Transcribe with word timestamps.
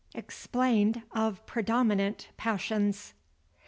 EXPLAINED 0.15 1.03
OF 1.11 1.45
PREDOMINANT 1.45 2.29
PASSIONS. 2.35 3.13